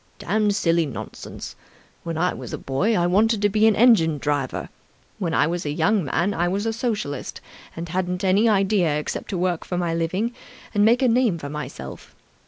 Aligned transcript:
"Damned 0.17 0.55
silly 0.55 0.87
nonsense! 0.87 1.55
When 2.01 2.17
I 2.17 2.33
was 2.33 2.53
a 2.53 2.57
boy, 2.57 2.95
I 2.95 3.05
wanted 3.05 3.39
to 3.43 3.49
be 3.49 3.67
an 3.67 3.75
engine 3.75 4.17
driver. 4.17 4.69
When 5.19 5.35
I 5.35 5.45
was 5.45 5.63
a 5.63 5.69
young 5.71 6.05
man, 6.05 6.33
I 6.33 6.47
was 6.47 6.65
a 6.65 6.73
Socialist 6.73 7.39
and 7.75 7.87
hadn't 7.87 8.23
any 8.23 8.49
idea 8.49 8.97
except 8.97 9.29
to 9.29 9.37
work 9.37 9.63
for 9.63 9.77
my 9.77 9.93
living 9.93 10.33
and 10.73 10.83
make 10.83 11.03
a 11.03 11.07
name 11.07 11.37
for 11.37 11.49
myself. 11.49 12.15